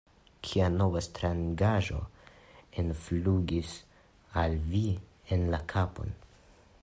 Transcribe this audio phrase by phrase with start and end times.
[0.45, 1.99] Kia nova strangaĵo
[2.83, 3.75] enflugis
[4.45, 4.83] al vi
[5.37, 6.17] en la kapon?